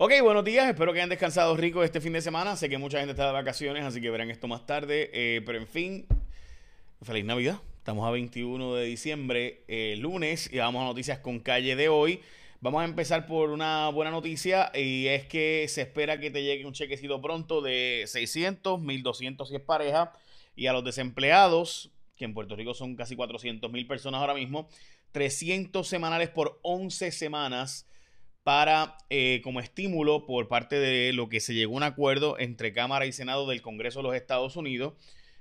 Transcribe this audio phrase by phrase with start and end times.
[0.00, 0.68] Ok, buenos días.
[0.68, 2.54] Espero que hayan descansado rico este fin de semana.
[2.54, 5.10] Sé que mucha gente está de vacaciones, así que verán esto más tarde.
[5.12, 6.06] Eh, pero en fin,
[7.02, 7.60] feliz Navidad.
[7.78, 12.20] Estamos a 21 de diciembre, eh, lunes, y vamos a noticias con calle de hoy.
[12.60, 16.64] Vamos a empezar por una buena noticia y es que se espera que te llegue
[16.64, 20.12] un chequecito pronto de 600, 1200 si es pareja.
[20.54, 24.68] Y a los desempleados, que en Puerto Rico son casi 400 mil personas ahora mismo,
[25.10, 27.88] 300 semanales por 11 semanas
[28.48, 32.72] para eh, como estímulo por parte de lo que se llegó a un acuerdo entre
[32.72, 34.94] Cámara y Senado del Congreso de los Estados Unidos.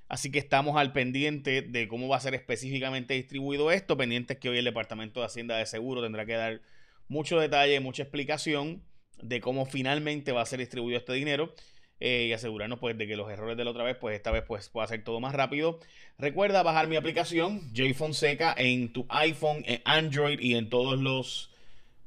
[0.10, 4.50] Así que estamos al pendiente de cómo va a ser específicamente distribuido esto, pendientes que
[4.50, 6.60] hoy el Departamento de Hacienda de Seguro tendrá que dar
[7.08, 8.84] mucho detalle, mucha explicación
[9.22, 11.54] de cómo finalmente va a ser distribuido este dinero.
[12.02, 14.44] Eh, y asegurarnos pues de que los errores de la otra vez pues esta vez
[14.46, 15.80] pues pueda hacer todo más rápido.
[16.18, 21.52] Recuerda bajar mi aplicación J Fonseca en tu iPhone, en Android y en todos los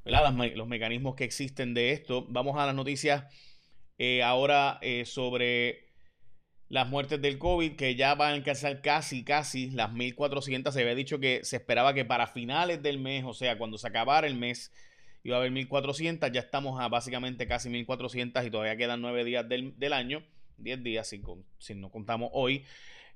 [0.05, 2.27] los mecanismos que existen de esto.
[2.29, 3.25] Vamos a las noticias
[3.99, 5.91] eh, ahora eh, sobre
[6.69, 10.71] las muertes del COVID, que ya van a alcanzar casi, casi las 1.400.
[10.71, 13.89] Se había dicho que se esperaba que para finales del mes, o sea, cuando se
[13.89, 14.73] acabara el mes,
[15.25, 16.31] iba a haber 1.400.
[16.33, 20.25] Ya estamos a básicamente casi 1.400 y todavía quedan 9 días del, año,
[20.59, 21.21] 10 días si,
[21.59, 22.65] si no contamos hoy.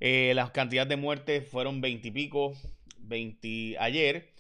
[0.01, 2.55] Eh, las cantidades de muertes fueron 20 y pico,
[2.99, 4.33] 20 ayer,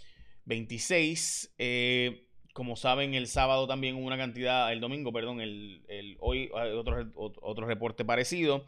[0.45, 1.55] 26.
[1.59, 6.71] Eh, como saben, el sábado también hubo una cantidad, el domingo, perdón, el, hoy hay
[6.71, 8.65] otro, otro reporte parecido.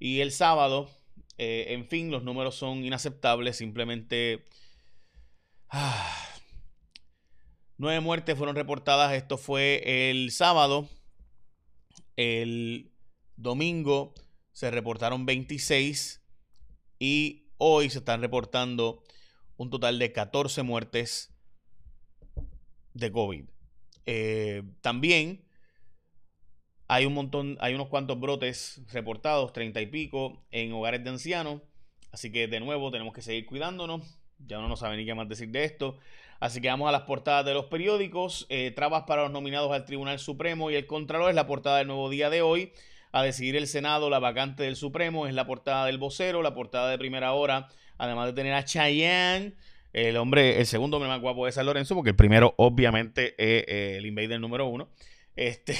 [0.00, 0.90] Y el sábado,
[1.38, 4.44] eh, en fin, los números son inaceptables, simplemente...
[5.68, 6.34] Ah,
[7.78, 10.88] nueve muertes fueron reportadas, esto fue el sábado.
[12.16, 12.90] El
[13.36, 14.14] domingo
[14.50, 16.24] se reportaron 26
[16.98, 19.04] y hoy se están reportando
[19.56, 21.35] un total de 14 muertes
[22.96, 23.44] de COVID.
[24.06, 25.44] Eh, también
[26.88, 31.62] hay un montón, hay unos cuantos brotes reportados, treinta y pico, en hogares de ancianos.
[32.12, 34.18] Así que de nuevo tenemos que seguir cuidándonos.
[34.38, 35.98] Ya no nos sabe ni qué más decir de esto.
[36.38, 38.46] Así que vamos a las portadas de los periódicos.
[38.48, 41.88] Eh, trabas para los nominados al Tribunal Supremo y el Contralor es la portada del
[41.88, 42.72] nuevo día de hoy.
[43.12, 46.90] A decidir el Senado la vacante del Supremo es la portada del vocero, la portada
[46.90, 47.68] de primera hora.
[47.98, 49.54] Además de tener a Chayanne
[49.96, 53.64] el hombre, el segundo hombre más guapo es San Lorenzo, porque el primero, obviamente, es
[53.66, 54.90] eh, el Invader número uno.
[55.34, 55.74] Este.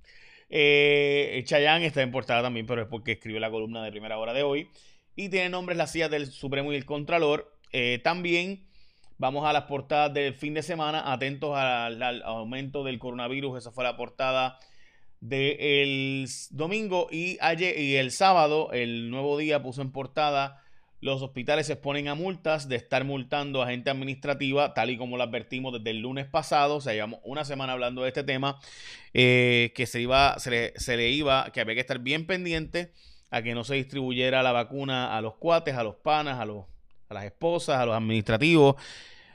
[0.50, 4.32] eh, Chayanne está en portada también, pero es porque escribió la columna de primera hora
[4.32, 4.68] de hoy.
[5.14, 7.56] Y tiene nombres las sillas del Supremo y el Contralor.
[7.70, 8.66] Eh, también
[9.18, 13.58] vamos a las portadas del fin de semana, atentos al, aumento del coronavirus.
[13.58, 14.58] Esa fue la portada
[15.20, 17.06] del domingo.
[17.12, 20.61] Y ayer y el sábado, el nuevo día, puso en portada
[21.02, 25.16] los hospitales se exponen a multas de estar multando a gente administrativa, tal y como
[25.16, 26.76] lo advertimos desde el lunes pasado.
[26.76, 28.60] O sea, llevamos una semana hablando de este tema,
[29.12, 32.92] eh, que se, iba, se le, iba, que había que estar bien pendiente
[33.30, 36.66] a que no se distribuyera la vacuna a los cuates, a los panas, a, los,
[37.08, 38.76] a las esposas, a los administrativos.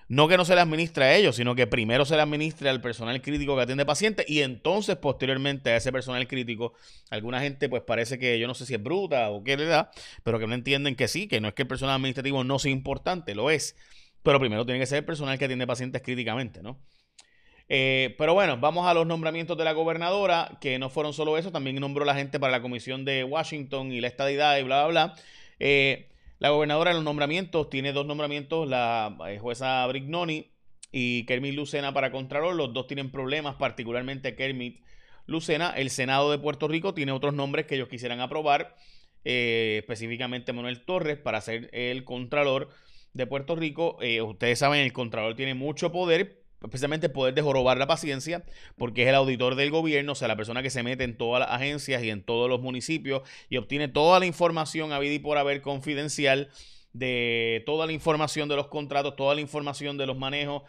[0.10, 2.80] No que no se le administre a ellos, sino que primero se le administre al
[2.80, 6.74] personal crítico que atiende pacientes y entonces posteriormente a ese personal crítico,
[7.10, 9.92] alguna gente pues parece que yo no sé si es bruta o qué le da,
[10.24, 12.72] pero que no entienden que sí, que no es que el personal administrativo no sea
[12.72, 13.76] importante, lo es,
[14.24, 16.80] pero primero tiene que ser el personal que atiende pacientes críticamente, ¿no?
[17.70, 21.52] Eh, pero bueno, vamos a los nombramientos de la gobernadora, que no fueron solo eso,
[21.52, 25.08] también nombró la gente para la comisión de Washington y la estadidad y bla, bla,
[25.08, 25.16] bla.
[25.60, 26.08] Eh,
[26.40, 30.52] la gobernadora en los nombramientos tiene dos nombramientos, la eh, jueza Brignoni
[30.92, 32.56] y Kermit Lucena para Contralor.
[32.56, 34.84] Los dos tienen problemas, particularmente Kermit
[35.26, 35.72] Lucena.
[35.72, 38.76] El Senado de Puerto Rico tiene otros nombres que ellos quisieran aprobar,
[39.24, 42.70] eh, específicamente Manuel Torres para ser el Contralor
[43.14, 43.98] de Puerto Rico.
[44.02, 48.44] Eh, ustedes saben, el Contralor tiene mucho poder, especialmente poder de la paciencia,
[48.78, 51.40] porque es el auditor del gobierno, o sea, la persona que se mete en todas
[51.40, 55.20] las agencias y en todos los municipios y obtiene toda la información a vida y
[55.20, 56.50] por haber confidencial
[56.94, 60.64] de toda la información de los contratos, toda la información de los manejos,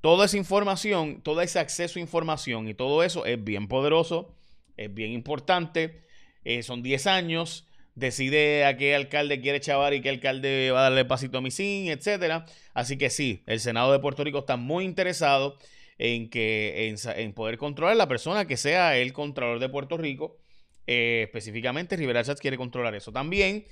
[0.00, 4.34] toda esa información, todo ese acceso a información y todo eso es bien poderoso,
[4.76, 6.02] es bien importante,
[6.44, 10.82] eh, son 10 años decide a qué alcalde quiere chavar y qué alcalde va a
[10.84, 12.46] darle pasito a Misín, etcétera.
[12.74, 15.56] Así que sí, el Senado de Puerto Rico está muy interesado
[15.98, 20.38] en que en, poder controlar la persona que sea el controlador de Puerto Rico.
[20.86, 23.12] Eh, específicamente, Rivera Chats quiere controlar eso.
[23.12, 23.64] También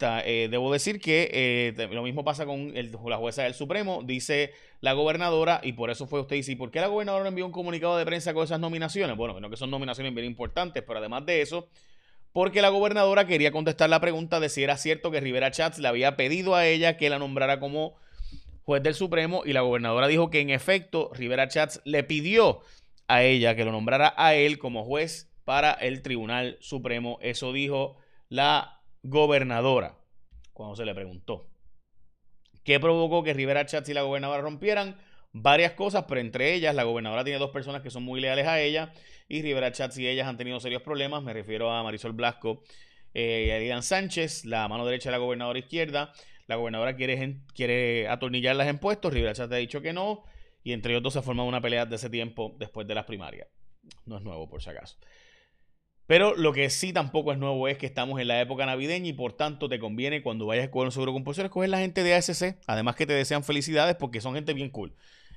[0.00, 4.92] eh, debo decir que eh, lo mismo pasa con la jueza del Supremo, dice la
[4.92, 7.96] gobernadora, y por eso fue usted dice, ¿y por qué la gobernadora envió un comunicado
[7.96, 9.16] de prensa con esas nominaciones?
[9.16, 11.68] Bueno, no que son nominaciones bien importantes, pero además de eso,
[12.34, 15.86] porque la gobernadora quería contestar la pregunta de si era cierto que Rivera Chats le
[15.86, 17.94] había pedido a ella que la nombrara como
[18.64, 22.62] juez del Supremo y la gobernadora dijo que en efecto Rivera Chats le pidió
[23.06, 27.18] a ella que lo nombrara a él como juez para el Tribunal Supremo.
[27.22, 27.98] Eso dijo
[28.28, 29.94] la gobernadora
[30.52, 31.46] cuando se le preguntó.
[32.64, 34.96] ¿Qué provocó que Rivera Chatz y la gobernadora rompieran?
[35.36, 38.60] Varias cosas, pero entre ellas la gobernadora tiene dos personas que son muy leales a
[38.60, 38.92] ella
[39.28, 41.24] y Rivera Chatz y ellas han tenido serios problemas.
[41.24, 42.62] Me refiero a Marisol Blasco
[43.14, 46.12] eh, y a Arián Sánchez, la mano derecha de la gobernadora izquierda.
[46.46, 50.22] La gobernadora quiere, quiere atornillarlas en puestos, Rivera Chatz ha dicho que no
[50.62, 53.04] y entre ellos dos se ha formado una pelea de ese tiempo después de las
[53.04, 53.48] primarias.
[54.06, 54.96] No es nuevo por si acaso.
[56.06, 59.12] Pero lo que sí tampoco es nuevo es que estamos en la época navideña y
[59.14, 62.14] por tanto te conviene cuando vayas a escoger un seguro compulsorio escoger la gente de
[62.14, 62.56] ASC.
[62.66, 64.94] Además que te desean felicidades porque son gente bien cool.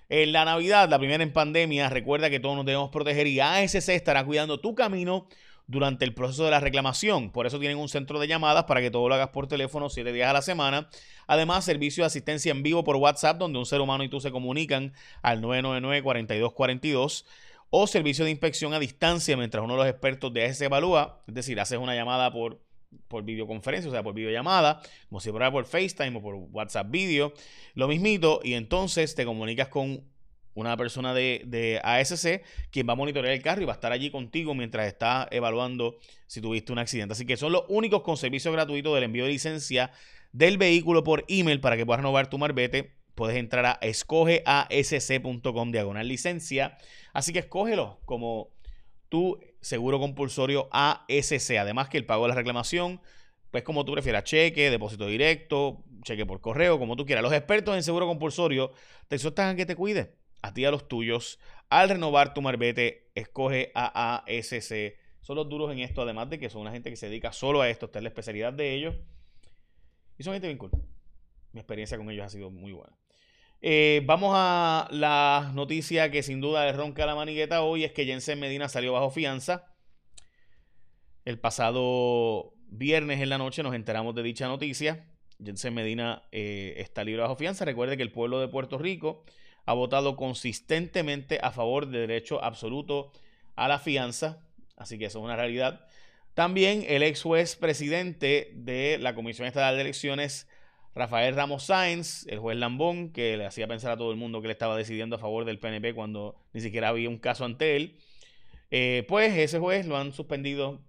[0.09, 3.89] En la Navidad, la primera en pandemia, recuerda que todos nos debemos proteger y ASC
[3.89, 5.27] estará cuidando tu camino
[5.67, 7.29] durante el proceso de la reclamación.
[7.29, 10.13] Por eso tienen un centro de llamadas para que todo lo hagas por teléfono siete
[10.13, 10.89] días a la semana.
[11.27, 14.31] Además, servicio de asistencia en vivo por WhatsApp, donde un ser humano y tú se
[14.31, 17.25] comunican al 999-4242
[17.69, 21.33] o servicio de inspección a distancia mientras uno de los expertos de ese evalúa, es
[21.33, 22.61] decir, haces una llamada por,
[23.07, 27.33] por videoconferencia, o sea, por videollamada, como si fuera por FaceTime o por WhatsApp video,
[27.73, 30.03] lo mismito, y entonces te comunicas con
[30.53, 32.41] una persona de, de, ASC
[32.71, 35.97] quien va a monitorear el carro y va a estar allí contigo mientras está evaluando
[36.25, 37.13] si tuviste un accidente.
[37.13, 39.91] Así que son los únicos con servicio gratuito del envío de licencia
[40.31, 46.07] del vehículo por email para que puedas renovar tu marbete puedes entrar a escogeasc.com diagonal
[46.07, 46.77] licencia.
[47.11, 48.51] Así que escógelo como
[49.09, 51.57] tu seguro compulsorio ASC.
[51.59, 53.01] Además que el pago de la reclamación,
[53.51, 57.21] pues como tú prefieras, cheque, depósito directo, cheque por correo, como tú quieras.
[57.21, 58.71] Los expertos en seguro compulsorio
[59.09, 61.37] te exhortan a que te cuide a ti y a los tuyos.
[61.69, 64.95] Al renovar tu marbete, escoge a ASC.
[65.19, 67.61] Son los duros en esto, además de que son una gente que se dedica solo
[67.61, 68.95] a esto, esta es la especialidad de ellos.
[70.17, 70.71] Y son gente bien cool.
[71.51, 72.95] Mi experiencia con ellos ha sido muy buena.
[73.61, 78.05] Eh, vamos a la noticia que sin duda le ronca la manigueta hoy, es que
[78.05, 79.65] Jensen Medina salió bajo fianza.
[81.25, 85.05] El pasado viernes en la noche nos enteramos de dicha noticia.
[85.43, 87.65] Jensen Medina eh, está libre bajo fianza.
[87.65, 89.23] Recuerde que el pueblo de Puerto Rico
[89.65, 93.11] ha votado consistentemente a favor del derecho absoluto
[93.55, 94.43] a la fianza.
[94.77, 95.85] Así que eso es una realidad.
[96.33, 100.47] También el ex juez presidente de la Comisión Estatal de Elecciones,
[100.97, 104.47] Rafael Ramos Sáenz, el juez Lambón, que le hacía pensar a todo el mundo que
[104.47, 107.97] le estaba decidiendo a favor del PNP cuando ni siquiera había un caso ante él,
[108.71, 110.79] eh, pues ese juez lo han suspendido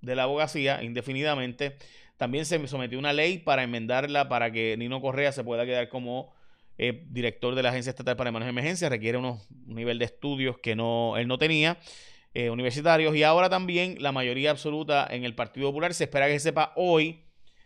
[0.00, 1.76] de la abogacía indefinidamente.
[2.16, 6.32] También se sometió una ley para enmendarla para que Nino Correa se pueda quedar como
[6.78, 8.90] eh, director de la Agencia Estatal para Manejo de Emergencias.
[8.90, 11.78] Requiere unos, un nivel de estudios que no, él no tenía.
[12.36, 16.40] Eh, universitarios y ahora también la mayoría absoluta en el Partido Popular se espera que
[16.40, 17.22] sepa hoy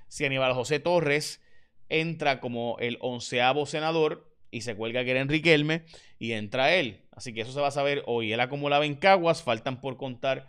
[0.08, 1.40] si Aníbal José Torres
[1.88, 5.84] entra como el onceavo senador y se cuelga que era Enrique Elme
[6.18, 7.02] y entra él.
[7.12, 8.32] Así que eso se va a saber hoy.
[8.32, 10.48] Él acumulaba en Caguas, faltan por contar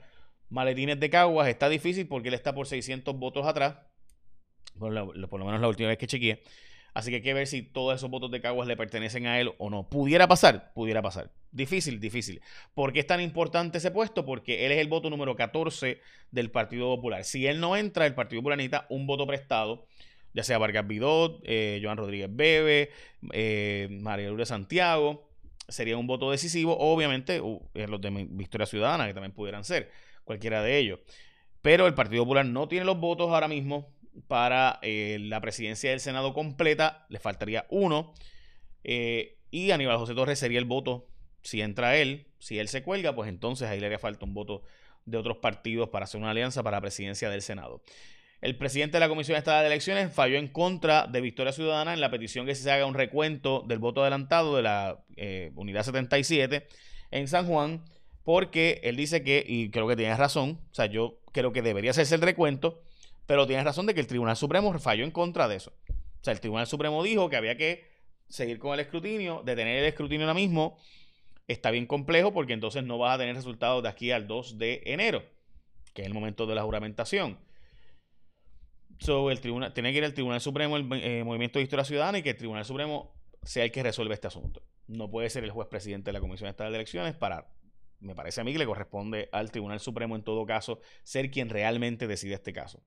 [0.50, 1.48] maletines de Caguas.
[1.48, 3.78] Está difícil porque él está por 600 votos atrás,
[4.78, 6.44] por lo, por lo menos la última vez que chequeé.
[6.94, 9.52] Así que hay que ver si todos esos votos de Caguas le pertenecen a él
[9.58, 9.88] o no.
[9.90, 10.74] ¿Pudiera pasar?
[10.74, 11.32] Pudiera pasar.
[11.52, 12.42] Difícil, difícil.
[12.74, 14.26] ¿Por qué es tan importante ese puesto?
[14.26, 16.02] Porque él es el voto número 14
[16.32, 17.24] del Partido Popular.
[17.24, 19.86] Si él no entra, el Partido Popular necesita un voto prestado
[20.34, 22.92] ya sea Vargas Vidot, eh, Joan Rodríguez Bebe,
[23.34, 25.30] eh, María Lourdes Santiago,
[25.68, 26.78] sería un voto decisivo.
[26.80, 29.92] Obviamente, uh, los de Victoria Ciudadana, que también pudieran ser,
[30.24, 31.00] cualquiera de ellos.
[31.62, 33.94] Pero el Partido Popular no tiene los votos ahora mismo
[34.28, 38.14] para eh, la presidencia del Senado completa, le faltaría uno.
[38.84, 41.08] y Aníbal José Torres sería el voto
[41.42, 42.28] si entra él.
[42.40, 44.64] Si él se cuelga, pues entonces ahí le haría falta un voto
[45.06, 47.82] de otros partidos para hacer una alianza para la presidencia del Senado.
[48.42, 52.00] El presidente de la Comisión Estatal de Elecciones falló en contra de Victoria Ciudadana en
[52.00, 56.66] la petición que se haga un recuento del voto adelantado de la eh, unidad 77
[57.12, 57.84] en San Juan,
[58.24, 61.92] porque él dice que, y creo que tiene razón, o sea, yo creo que debería
[61.92, 62.82] hacerse el recuento,
[63.26, 65.74] pero tiene razón de que el Tribunal Supremo falló en contra de eso.
[65.90, 67.90] O sea, el Tribunal Supremo dijo que había que
[68.30, 70.78] seguir con el escrutinio, detener el escrutinio ahora mismo,
[71.48, 74.82] está bien complejo porque entonces no vas a tener resultados de aquí al 2 de
[74.86, 75.24] enero,
[75.94, 77.38] que es el momento de la juramentación.
[79.00, 82.18] So, el tribunal, tiene que ir al Tribunal Supremo, el eh, Movimiento de Historia Ciudadana,
[82.18, 83.14] y que el Tribunal Supremo
[83.44, 84.62] sea el que resuelva este asunto.
[84.88, 87.48] No puede ser el juez presidente de la Comisión Estatal de Elecciones para,
[88.02, 91.50] me parece a mí que le corresponde al Tribunal Supremo en todo caso ser quien
[91.50, 92.84] realmente decide este caso.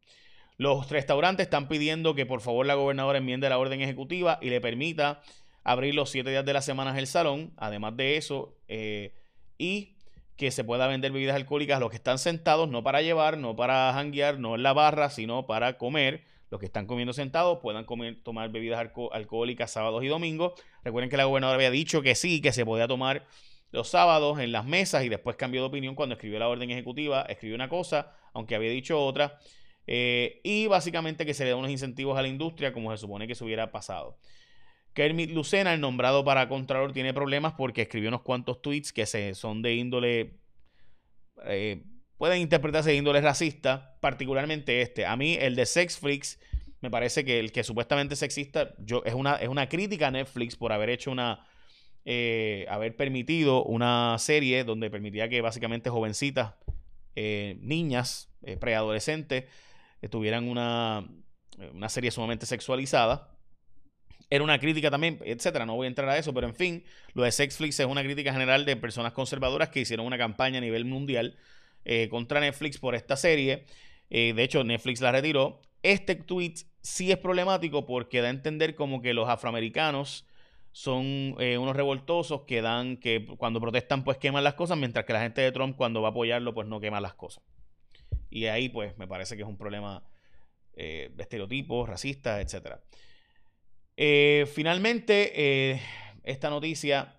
[0.59, 4.61] Los restaurantes están pidiendo que por favor la gobernadora enmiende la orden ejecutiva y le
[4.61, 5.23] permita
[5.65, 7.55] abrir los siete días de la semana el salón.
[7.57, 9.15] Además de eso, eh,
[9.57, 9.97] y
[10.37, 13.55] que se pueda vender bebidas alcohólicas a los que están sentados, no para llevar, no
[13.55, 16.25] para janguear, no en la barra, sino para comer.
[16.51, 20.53] Los que están comiendo sentados puedan comer, tomar bebidas alcohólicas sábados y domingos.
[20.85, 23.25] Recuerden que la gobernadora había dicho que sí, que se podía tomar
[23.71, 27.23] los sábados en las mesas y después cambió de opinión cuando escribió la orden ejecutiva,
[27.23, 29.39] escribió una cosa, aunque había dicho otra,
[29.87, 33.27] eh, y básicamente que se le da unos incentivos a la industria como se supone
[33.27, 34.19] que se hubiera pasado.
[34.95, 39.35] Kermit Lucena, el nombrado para Contralor, tiene problemas porque escribió unos cuantos tweets que se,
[39.35, 40.39] son de índole,
[41.47, 41.85] eh,
[42.19, 45.07] pueden interpretarse de índole racista, particularmente este.
[45.07, 46.39] A mí el de Sex Freaks
[46.81, 50.57] me parece que el que supuestamente sexista yo, es, una, es una crítica a Netflix
[50.57, 51.47] por haber hecho una
[52.05, 56.55] eh, haber permitido una serie donde permitía que básicamente jovencitas,
[57.15, 59.45] eh, niñas, preadolescentes,
[60.11, 61.07] tuvieran una,
[61.73, 63.32] una serie sumamente sexualizada.
[64.33, 65.67] Era una crítica también, etcétera.
[65.67, 68.33] No voy a entrar a eso, pero en fin, lo de Sexflix es una crítica
[68.33, 71.37] general de personas conservadoras que hicieron una campaña a nivel mundial
[72.09, 73.67] contra Netflix por esta serie.
[74.09, 75.61] de hecho, Netflix la retiró.
[75.83, 80.27] Este tweet sí es problemático porque da a entender como que los afroamericanos
[80.73, 85.13] son eh, unos revoltosos que dan, que cuando protestan pues queman las cosas, mientras que
[85.13, 87.45] la gente de Trump cuando va a apoyarlo pues no quema las cosas.
[88.31, 90.03] Y ahí pues me parece que es un problema
[90.75, 92.77] eh, de estereotipos, racistas, etc.
[93.97, 95.81] Eh, finalmente,
[96.25, 97.17] esta noticia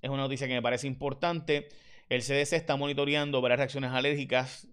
[0.00, 1.68] es una noticia que me parece importante.
[2.08, 4.68] El CDC está monitoreando varias reacciones alérgicas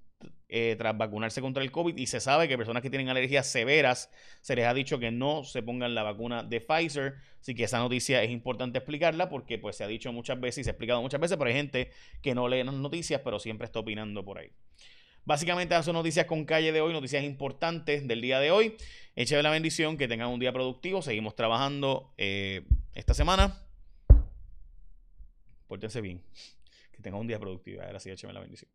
[0.56, 4.12] eh, tras vacunarse contra el COVID y se sabe que personas que tienen alergias severas
[4.42, 7.80] se les ha dicho que no se pongan la vacuna de Pfizer, así que esa
[7.80, 11.02] noticia es importante explicarla porque pues se ha dicho muchas veces y se ha explicado
[11.02, 11.90] muchas veces, pero hay gente
[12.22, 14.52] que no lee las noticias pero siempre está opinando por ahí.
[15.26, 18.76] Básicamente esas son noticias con calle de hoy, noticias importantes del día de hoy.
[19.16, 21.02] Échale la bendición, que tengan un día productivo.
[21.02, 23.62] Seguimos trabajando eh, esta semana.
[25.68, 26.22] Pórtense bien.
[26.92, 27.82] Que tengan un día productivo.
[27.82, 28.70] Ahora sí, écheme la bendición.